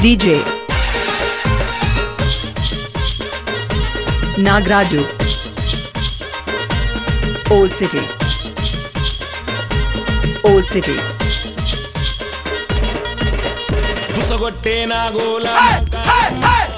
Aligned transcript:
DJ 0.00 0.40
Nagraju 4.38 5.04
Old 7.50 7.70
City 7.72 8.00
Old 10.44 10.64
City 10.64 10.96
Hey! 15.44 15.84
Hey! 15.92 16.40
Hey! 16.40 16.69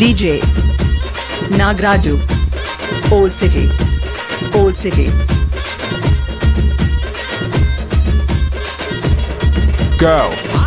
DJ 0.00 0.40
Nagraju 1.58 2.18
Old 3.12 3.32
City 3.34 3.68
Old 4.54 4.74
City. 4.74 5.10
Go. 9.98 10.59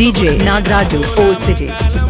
DJ 0.00 0.38
Nagraju, 0.44 1.04
Old 1.18 1.38
City. 1.38 2.09